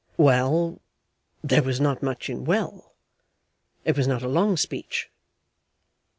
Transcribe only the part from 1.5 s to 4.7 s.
was not much in well. It was not a long